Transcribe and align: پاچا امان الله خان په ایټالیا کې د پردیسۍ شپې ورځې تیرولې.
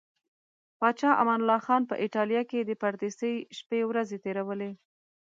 پاچا 0.79 1.09
امان 1.21 1.39
الله 1.41 1.61
خان 1.65 1.81
په 1.89 1.95
ایټالیا 2.03 2.41
کې 2.49 2.59
د 2.63 2.71
پردیسۍ 2.81 3.33
شپې 3.57 3.79
ورځې 3.89 4.17
تیرولې. 4.25 4.71